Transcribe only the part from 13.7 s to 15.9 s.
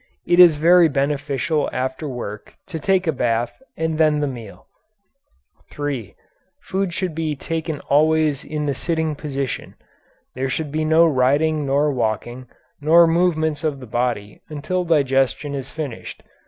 the body until digestion is